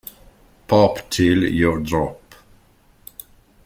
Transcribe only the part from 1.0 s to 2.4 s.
'til You Drop!